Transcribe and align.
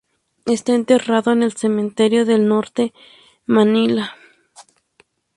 Está 0.47 0.73
enterrado 0.73 1.31
en 1.31 1.43
el 1.43 1.55
Cementerio 1.55 2.25
del 2.25 2.47
norte, 2.47 2.91
Manila. 3.45 4.15